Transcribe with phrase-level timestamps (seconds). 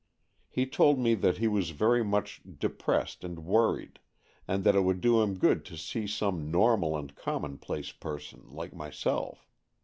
[0.49, 3.99] He told me that he was very much depressed and worried,
[4.47, 8.73] and that it would do him good to see some normal and commonplace person like
[8.73, 9.47] myself.